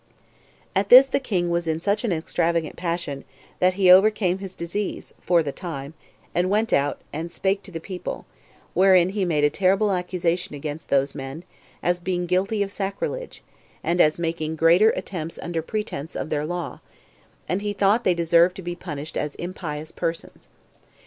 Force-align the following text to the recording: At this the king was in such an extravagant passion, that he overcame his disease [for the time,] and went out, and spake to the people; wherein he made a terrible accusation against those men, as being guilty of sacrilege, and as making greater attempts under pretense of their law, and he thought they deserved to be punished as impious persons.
At 0.75 0.89
this 0.89 1.05
the 1.07 1.19
king 1.19 1.51
was 1.51 1.67
in 1.67 1.79
such 1.79 2.03
an 2.03 2.11
extravagant 2.11 2.75
passion, 2.75 3.23
that 3.59 3.75
he 3.75 3.91
overcame 3.91 4.39
his 4.39 4.55
disease 4.55 5.13
[for 5.21 5.43
the 5.43 5.51
time,] 5.51 5.93
and 6.33 6.49
went 6.49 6.73
out, 6.73 6.99
and 7.13 7.31
spake 7.31 7.61
to 7.61 7.71
the 7.71 7.79
people; 7.79 8.25
wherein 8.73 9.09
he 9.09 9.25
made 9.25 9.43
a 9.43 9.51
terrible 9.51 9.91
accusation 9.91 10.55
against 10.55 10.89
those 10.89 11.13
men, 11.13 11.43
as 11.83 11.99
being 11.99 12.25
guilty 12.25 12.63
of 12.63 12.71
sacrilege, 12.71 13.43
and 13.83 14.01
as 14.01 14.17
making 14.17 14.55
greater 14.55 14.89
attempts 14.89 15.37
under 15.37 15.61
pretense 15.61 16.15
of 16.15 16.31
their 16.31 16.47
law, 16.47 16.79
and 17.47 17.61
he 17.61 17.71
thought 17.71 18.03
they 18.03 18.15
deserved 18.15 18.55
to 18.55 18.63
be 18.63 18.73
punished 18.73 19.15
as 19.15 19.35
impious 19.35 19.91
persons. 19.91 20.49